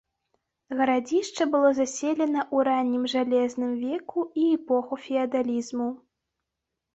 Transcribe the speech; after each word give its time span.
Гарадзішча 0.77 1.45
было 1.55 1.69
заселена 1.79 2.41
ў 2.43 2.57
раннім 2.69 3.03
жалезным 3.13 3.71
веку 3.85 4.25
і 4.45 4.47
эпоху 4.55 4.99
феадалізму. 5.05 5.89